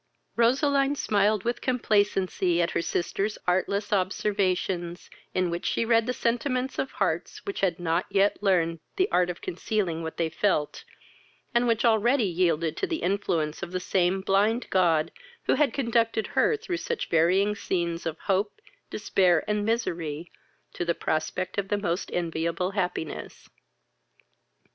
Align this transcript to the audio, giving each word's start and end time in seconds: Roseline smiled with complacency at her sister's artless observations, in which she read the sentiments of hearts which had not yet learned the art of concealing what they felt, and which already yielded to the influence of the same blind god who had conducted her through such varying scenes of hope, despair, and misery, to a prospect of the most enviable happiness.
Roseline 0.35 0.95
smiled 0.95 1.43
with 1.43 1.61
complacency 1.61 2.59
at 2.59 2.71
her 2.71 2.81
sister's 2.81 3.37
artless 3.47 3.93
observations, 3.93 5.11
in 5.35 5.51
which 5.51 5.63
she 5.67 5.85
read 5.85 6.07
the 6.07 6.11
sentiments 6.13 6.79
of 6.79 6.89
hearts 6.93 7.45
which 7.45 7.61
had 7.61 7.79
not 7.79 8.07
yet 8.09 8.41
learned 8.41 8.79
the 8.95 9.07
art 9.11 9.29
of 9.29 9.41
concealing 9.41 10.01
what 10.01 10.17
they 10.17 10.27
felt, 10.27 10.85
and 11.53 11.67
which 11.67 11.85
already 11.85 12.23
yielded 12.23 12.75
to 12.75 12.87
the 12.87 13.03
influence 13.03 13.61
of 13.61 13.71
the 13.71 13.79
same 13.79 14.21
blind 14.21 14.67
god 14.71 15.11
who 15.43 15.53
had 15.53 15.71
conducted 15.71 16.25
her 16.25 16.57
through 16.57 16.77
such 16.77 17.07
varying 17.07 17.53
scenes 17.55 18.07
of 18.07 18.17
hope, 18.21 18.59
despair, 18.89 19.43
and 19.47 19.63
misery, 19.65 20.31
to 20.73 20.83
a 20.89 20.95
prospect 20.95 21.59
of 21.59 21.67
the 21.67 21.77
most 21.77 22.09
enviable 22.11 22.71
happiness. 22.71 23.49